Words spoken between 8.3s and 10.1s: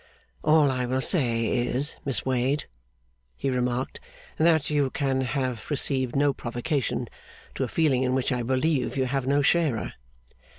I believe you have no sharer.